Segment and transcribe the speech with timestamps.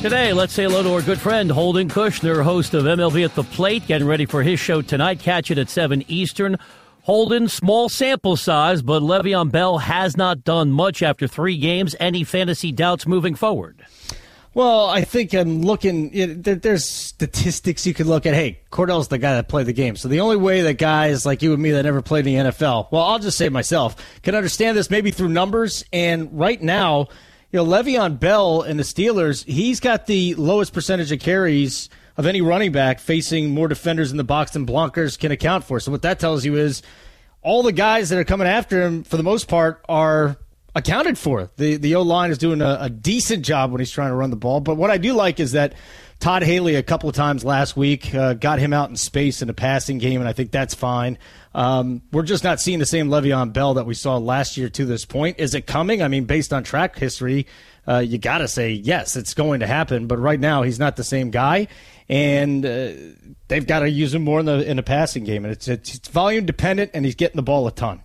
[0.00, 3.42] Today, let's say hello to our good friend Holden Kushner, host of MLB at the
[3.42, 5.18] Plate, getting ready for his show tonight.
[5.18, 6.56] Catch it at 7 Eastern.
[7.02, 11.96] Holden, small sample size, but Le'Veon Bell has not done much after three games.
[11.98, 13.84] Any fantasy doubts moving forward?
[14.54, 16.14] Well, I think I'm looking.
[16.14, 18.34] It, there, there's statistics you could look at.
[18.34, 19.96] Hey, Kordell's the guy that played the game.
[19.96, 22.50] So the only way that guys like you and me that never played in the
[22.50, 25.84] NFL, well, I'll just say myself, can understand this maybe through numbers.
[25.92, 27.08] And right now,
[27.50, 32.26] you know, Le'Veon Bell and the Steelers, he's got the lowest percentage of carries of
[32.26, 35.80] any running back facing more defenders in the box than Blancers can account for.
[35.80, 36.82] So what that tells you is
[37.42, 40.36] all the guys that are coming after him, for the most part, are
[40.74, 41.50] accounted for.
[41.56, 44.30] The the O line is doing a, a decent job when he's trying to run
[44.30, 44.60] the ball.
[44.60, 45.74] But what I do like is that
[46.20, 49.48] Todd Haley a couple of times last week uh, got him out in space in
[49.48, 51.16] a passing game, and I think that's fine.
[51.54, 54.84] Um, we're just not seeing the same Le'Veon Bell that we saw last year to
[54.84, 55.38] this point.
[55.38, 56.02] Is it coming?
[56.02, 57.46] I mean, based on track history,
[57.86, 60.08] uh, you got to say yes, it's going to happen.
[60.08, 61.68] But right now, he's not the same guy,
[62.08, 62.90] and uh,
[63.46, 65.94] they've got to use him more in the in the passing game, and it's, it's
[65.94, 68.02] it's volume dependent, and he's getting the ball a ton.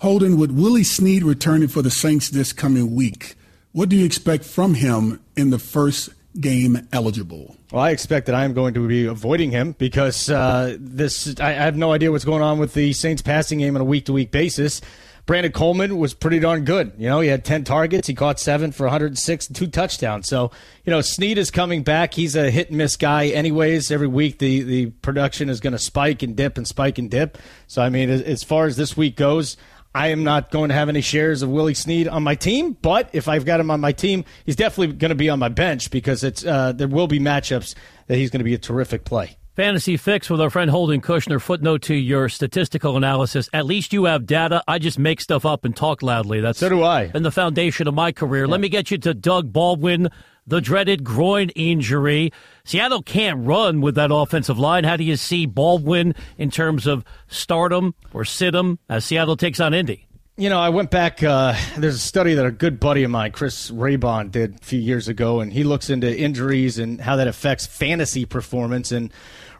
[0.00, 3.34] Holden, with Willie Snead returning for the Saints this coming week,
[3.72, 6.10] what do you expect from him in the first
[6.40, 7.56] game eligible?
[7.72, 11.38] Well, I expect that I am going to be avoiding him because uh, this.
[11.40, 13.84] I, I have no idea what's going on with the Saints passing game on a
[13.84, 14.80] week to week basis.
[15.28, 16.92] Brandon Coleman was pretty darn good.
[16.96, 18.08] You know, he had 10 targets.
[18.08, 20.26] He caught seven for 106 and two touchdowns.
[20.26, 20.50] So,
[20.86, 22.14] you know, Snead is coming back.
[22.14, 23.90] He's a hit and miss guy, anyways.
[23.90, 27.36] Every week, the, the production is going to spike and dip and spike and dip.
[27.66, 29.58] So, I mean, as, as far as this week goes,
[29.94, 33.10] I am not going to have any shares of Willie Snead on my team, but
[33.12, 35.90] if I've got him on my team, he's definitely going to be on my bench
[35.90, 37.74] because it's uh, there will be matchups
[38.06, 39.36] that he's going to be a terrific play.
[39.58, 41.42] Fantasy Fix with our friend Holden Kushner.
[41.42, 43.48] Footnote to your statistical analysis.
[43.52, 44.62] At least you have data.
[44.68, 46.40] I just make stuff up and talk loudly.
[46.40, 47.08] That's So do I.
[47.08, 48.46] Been the foundation of my career.
[48.46, 50.10] Let me get you to Doug Baldwin,
[50.48, 52.32] the dreaded groin injury.
[52.64, 54.84] Seattle can't run with that offensive line.
[54.84, 59.60] How do you see Baldwin in terms of stardom or sit him as Seattle takes
[59.60, 60.06] on Indy?
[60.36, 61.22] You know, I went back.
[61.22, 64.78] Uh, there's a study that a good buddy of mine, Chris Raybon, did a few
[64.78, 68.92] years ago, and he looks into injuries and how that affects fantasy performance.
[68.92, 69.12] And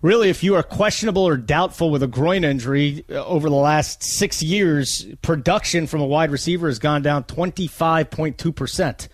[0.03, 4.05] really, if you are questionable or doubtful with a groin injury uh, over the last
[4.05, 9.09] six years, production from a wide receiver has gone down 25.2%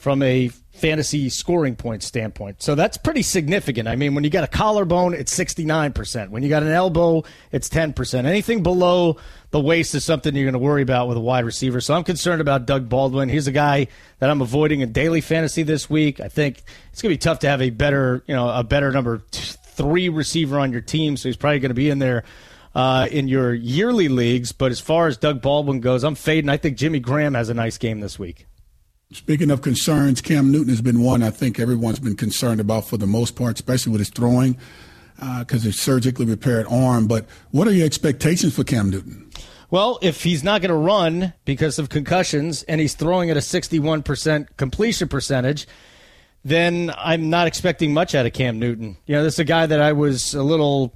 [0.00, 2.62] from a fantasy scoring point standpoint.
[2.62, 3.86] So that's pretty significant.
[3.86, 6.30] I mean, when you got a collarbone, it's 69%.
[6.30, 7.22] When you got an elbow,
[7.52, 8.24] it's 10%.
[8.24, 9.18] Anything below
[9.50, 11.82] the waist is something you're going to worry about with a wide receiver.
[11.82, 13.28] So I'm concerned about Doug Baldwin.
[13.28, 13.88] He's a guy
[14.20, 16.18] that I'm avoiding in daily fantasy this week.
[16.18, 16.62] I think
[16.92, 20.08] it's going to be tough to have a better, you know, a better number three
[20.08, 21.18] receiver on your team.
[21.18, 22.24] So he's probably going to be in there
[22.74, 24.52] uh, in your yearly leagues.
[24.52, 26.48] But as far as Doug Baldwin goes, I'm fading.
[26.48, 28.46] I think Jimmy Graham has a nice game this week.
[29.12, 32.96] Speaking of concerns, Cam Newton has been one I think everyone's been concerned about for
[32.96, 34.56] the most part, especially with his throwing,
[35.16, 37.08] because uh, it's surgically repaired arm.
[37.08, 39.28] But what are your expectations for Cam Newton?
[39.68, 43.40] Well, if he's not going to run because of concussions and he's throwing at a
[43.40, 45.66] 61% completion percentage,
[46.44, 48.96] then I'm not expecting much out of Cam Newton.
[49.06, 50.94] You know, this is a guy that I was a little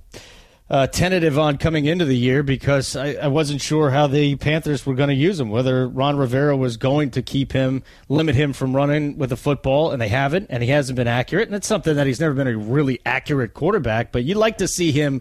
[0.70, 4.86] uh, tentative on coming into the year because I, I wasn't sure how the Panthers
[4.86, 8.54] were going to use him, whether Ron Rivera was going to keep him, limit him
[8.54, 11.48] from running with the football, and they haven't, and he hasn't been accurate.
[11.48, 14.68] And it's something that he's never been a really accurate quarterback, but you'd like to
[14.68, 15.20] see him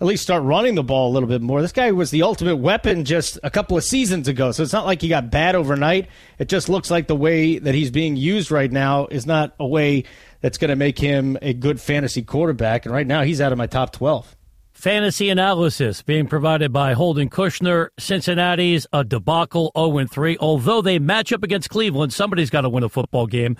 [0.00, 1.62] at least start running the ball a little bit more.
[1.62, 4.84] This guy was the ultimate weapon just a couple of seasons ago, so it's not
[4.84, 6.08] like he got bad overnight.
[6.38, 9.66] It just looks like the way that he's being used right now is not a
[9.66, 10.04] way
[10.42, 12.84] that's going to make him a good fantasy quarterback.
[12.84, 14.36] And right now, he's out of my top 12.
[14.74, 17.88] Fantasy analysis being provided by Holden Kushner.
[17.96, 20.36] Cincinnati's a debacle 0 3.
[20.40, 23.56] Although they match up against Cleveland, somebody's got to win a football game.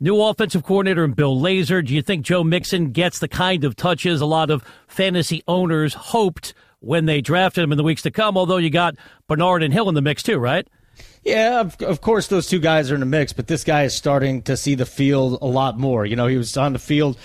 [0.00, 1.86] New offensive coordinator and Bill Lazor.
[1.86, 5.94] Do you think Joe Mixon gets the kind of touches a lot of fantasy owners
[5.94, 8.36] hoped when they drafted him in the weeks to come?
[8.36, 8.96] Although you got
[9.28, 10.66] Bernard and Hill in the mix too, right?
[11.22, 13.96] Yeah, of, of course, those two guys are in the mix, but this guy is
[13.96, 16.04] starting to see the field a lot more.
[16.04, 17.16] You know, he was on the field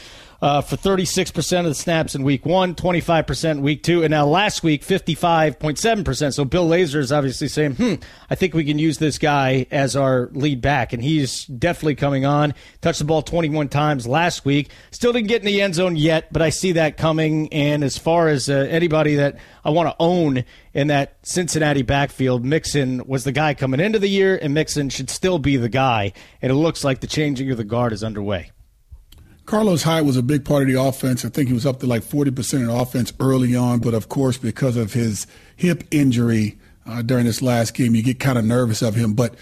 [0.42, 4.26] uh, for 36% of the snaps in week one, 25% in week two, and now
[4.26, 6.34] last week, 55.7%.
[6.34, 7.96] So Bill Lazor is obviously saying, hmm,
[8.30, 10.94] I think we can use this guy as our lead back.
[10.94, 12.56] And he's definitely coming on.
[12.82, 14.72] Touched the ball 21 times last week.
[14.90, 17.54] Still didn't get in the end zone yet, but I see that coming.
[17.54, 22.44] And as far as uh, anybody that I want to own in that Cincinnati backfield,
[22.44, 26.14] Mixon was the guy coming into the year, and Mixon should still be the guy.
[26.42, 28.50] And it looks like the changing of the guard is underway.
[29.52, 31.26] Carlos Hyde was a big part of the offense.
[31.26, 32.30] I think he was up to like 40%
[32.62, 35.28] of the offense early on, but of course, because of his
[35.58, 39.12] hip injury uh, during this last game, you get kind of nervous of him.
[39.12, 39.36] But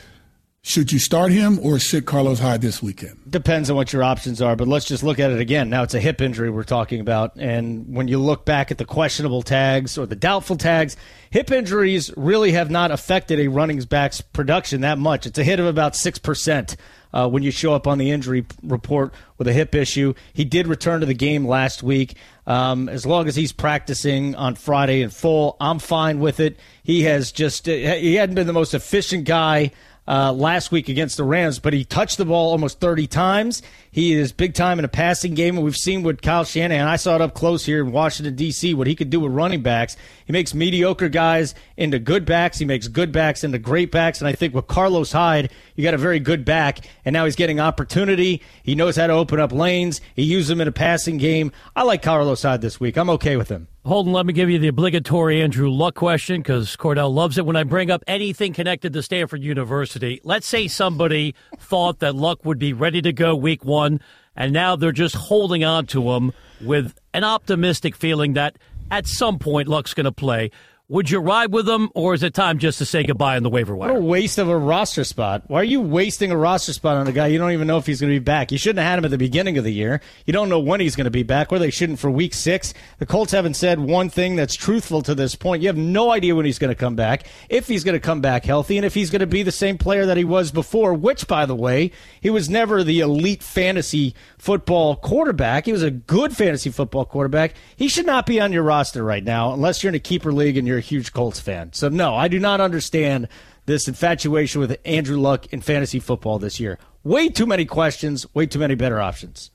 [0.70, 3.20] should you start him or sit Carlos Hyde this weekend?
[3.28, 5.70] Depends on what your options are, but let's just look at it again.
[5.70, 8.86] Now it's a hip injury we're talking about, and when you look back at the
[8.86, 10.96] questionable tags or the doubtful tags,
[11.32, 15.26] hip injuries really have not affected a running back's production that much.
[15.26, 16.76] It's a hit of about six percent.
[17.12, 20.14] Uh, when you show up on the injury report with a hip issue.
[20.32, 22.16] He did return to the game last week.
[22.46, 26.60] Um, as long as he's practicing on Friday in full, I'm fine with it.
[26.84, 29.72] He has just, he hadn't been the most efficient guy
[30.10, 33.62] uh, last week against the Rams, but he touched the ball almost 30 times.
[33.92, 36.82] He is big time in a passing game, and we've seen what Kyle Shanahan.
[36.82, 38.74] And I saw it up close here in Washington D.C.
[38.74, 39.98] What he could do with running backs.
[40.26, 42.58] He makes mediocre guys into good backs.
[42.58, 44.20] He makes good backs into great backs.
[44.20, 47.38] And I think with Carlos Hyde, you got a very good back, and now he's
[47.38, 48.42] getting opportunity.
[48.64, 50.02] He knows how to open up lanes.
[50.14, 51.54] He uses them in a passing game.
[51.74, 52.98] I like Carlos Hyde this week.
[52.98, 53.70] I'm okay with him.
[53.86, 57.56] Holden, let me give you the obligatory Andrew Luck question because Cordell loves it when
[57.56, 60.20] I bring up anything connected to Stanford University.
[60.26, 64.02] Let's say somebody thought that Luck would be ready to go week one,
[64.36, 68.58] and now they're just holding on to him with an optimistic feeling that
[68.92, 70.52] at some point Luck's going to play.
[70.92, 73.50] Would you ride with them, or is it time just to say goodbye on the
[73.52, 73.94] waiver wire?
[73.94, 75.44] What a waste of a roster spot.
[75.46, 77.86] Why are you wasting a roster spot on a guy you don't even know if
[77.86, 78.52] he's going to be back?
[78.52, 80.02] You shouldn't have had him at the beginning of the year.
[80.26, 82.74] You don't know when he's going to be back, or they shouldn't for week six.
[82.98, 85.62] The Colts haven't said one thing that's truthful to this point.
[85.62, 88.22] You have no idea when he's going to come back, if he's going to come
[88.22, 90.96] back healthy, and if he's going to be the same player that he was before,
[90.96, 95.68] which, by the way, he was never the elite fantasy football quarterback.
[95.68, 97.54] He was a good fantasy football quarterback.
[97.76, 100.58] He should not be on your roster right now unless you're in a keeper league
[100.58, 101.72] and you're a huge Colts fan.
[101.74, 103.28] So, no, I do not understand
[103.66, 106.80] this infatuation with Andrew Luck in fantasy football this year.
[107.04, 109.52] Way too many questions, way too many better options.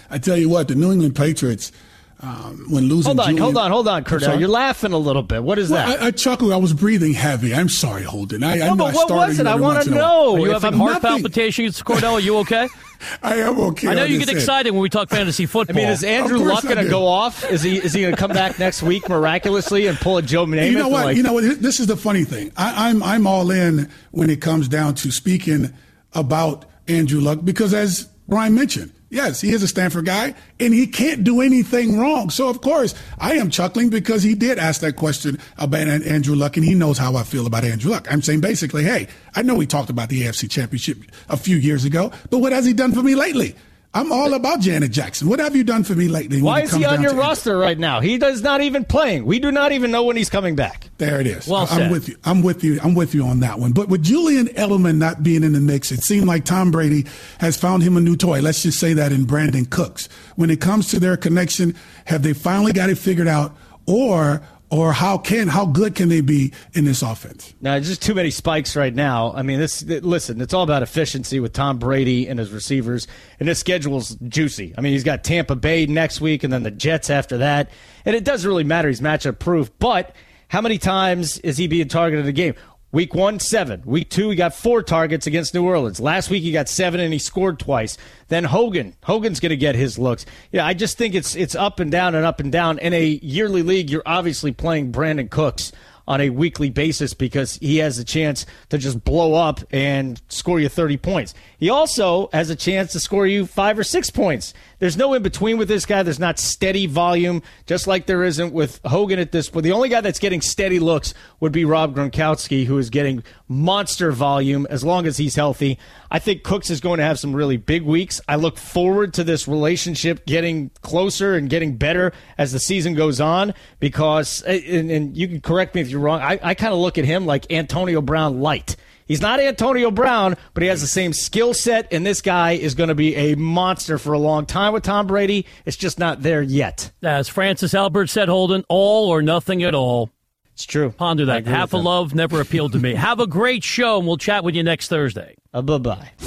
[0.09, 1.71] I tell you what, the New England Patriots–
[2.19, 3.09] um, when losing.
[3.09, 4.39] Hold on, Julian, hold on, hold on, Kordell.
[4.39, 5.43] You're laughing a little bit.
[5.43, 6.01] What is well, that?
[6.01, 6.51] I, I chuckled.
[6.51, 7.53] I was breathing heavy.
[7.53, 8.43] I'm sorry, Holden.
[8.43, 9.45] I, no, I but what was it?
[9.45, 10.35] I want to know.
[10.35, 11.21] Are you having heart nothing.
[11.21, 12.13] palpitations, Kordell?
[12.13, 12.67] Are you okay?
[13.21, 13.87] I am okay.
[13.87, 15.75] I know you get excited when we talk fantasy football.
[15.77, 17.49] I mean, is Andrew Luck going to go off?
[17.49, 20.45] Is he is he going to come back next week miraculously and pull a Joe
[20.45, 20.71] Namath?
[20.71, 21.05] You know what?
[21.05, 21.17] Like...
[21.17, 21.61] You know what?
[21.61, 22.51] This is the funny thing.
[22.57, 25.73] I, I'm I'm all in when it comes down to speaking
[26.13, 30.85] about Andrew Luck because, as Brian mentioned, Yes, he is a Stanford guy, and he
[30.85, 32.29] can't do anything wrong.
[32.29, 36.57] So, of course, I am chuckling because he did ask that question about Andrew Luck,
[36.57, 38.11] and he knows how I feel about Andrew Luck.
[38.11, 40.97] I'm saying basically, hey, I know we talked about the AFC Championship
[41.29, 43.55] a few years ago, but what has he done for me lately?
[43.97, 45.27] I'm all about Janet Jackson.
[45.27, 46.39] What have you done for me lately?
[46.39, 47.99] Why is he on your roster right now?
[47.99, 49.25] He does not even playing.
[49.25, 50.91] We do not even know when he's coming back.
[50.99, 51.47] There it is.
[51.47, 51.91] Well I'm said.
[51.91, 52.15] with you.
[52.23, 52.79] I'm with you.
[52.83, 53.71] I'm with you on that one.
[53.71, 57.07] But with Julian Edelman not being in the mix, it seemed like Tom Brady
[57.39, 58.39] has found him a new toy.
[58.39, 60.09] Let's just say that in Brandin Cooks.
[60.35, 61.73] When it comes to their connection,
[62.05, 63.57] have they finally got it figured out,
[63.87, 67.53] or or how can how good can they be in this offense?
[67.61, 69.33] Now, there's just too many spikes right now.
[69.33, 73.07] I mean, this listen, it's all about efficiency with Tom Brady and his receivers,
[73.39, 74.73] and his schedule's juicy.
[74.77, 77.69] I mean, he's got Tampa Bay next week, and then the Jets after that,
[78.05, 78.87] and it doesn't really matter.
[78.89, 80.15] He's matchup proof, but
[80.49, 82.55] how many times is he being targeted a game?
[82.91, 83.81] Week one, seven.
[83.85, 85.99] Week two, he got four targets against New Orleans.
[85.99, 87.97] Last week, he got seven and he scored twice.
[88.29, 90.25] Then Hogan, Hogan's going to get his looks.
[90.53, 92.79] Yeah, I just think it's it's up and down and up and down.
[92.79, 95.73] In a yearly league, you're obviously playing Brandin Cooks
[96.07, 100.59] on a weekly basis because he has a chance to just blow up and score
[100.59, 101.33] you 30 points.
[101.57, 104.53] He also has a chance to score you five or six points.
[104.79, 106.03] There's no in between with this guy.
[106.03, 109.63] There's not steady volume, just like there isn't with Hogan at this point.
[109.63, 114.11] The only guy that's getting steady looks would be Rob Gronkowski, who is getting monster
[114.11, 115.79] volume as long as he's healthy.
[116.11, 118.21] I think Cooks is going to have some really big weeks.
[118.27, 123.19] I look forward to this relationship getting closer and getting better as the season goes
[123.19, 126.79] on because, and, and you can correct me if you're wrong, I, I kind of
[126.79, 128.75] look at him like Antonio Brown light.
[129.07, 132.75] He's not Antonio Brown, but he has the same skill set, and this guy is
[132.75, 135.45] going to be a monster for a long time with Tom Brady.
[135.65, 136.91] It's just not there yet.
[137.01, 140.09] As Francis Albert said, Holden, all or nothing at all.
[140.53, 140.89] It's true.
[140.89, 141.45] Ponder that.
[141.45, 142.95] Half a love never appealed to me.
[142.95, 145.35] Have a great show, and we'll chat with you next Thursday.
[145.53, 146.26] Uh, bye bye.